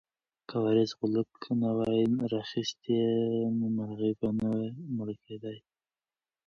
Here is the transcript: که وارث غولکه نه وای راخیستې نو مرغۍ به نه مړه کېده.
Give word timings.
که 0.49 0.55
وارث 0.63 0.91
غولکه 0.99 1.51
نه 1.61 1.69
وای 1.77 2.01
راخیستې 2.33 2.95
نو 3.57 3.65
مرغۍ 3.77 4.13
به 4.19 4.27
نه 4.39 4.49
مړه 4.95 5.15
کېده. 5.23 5.51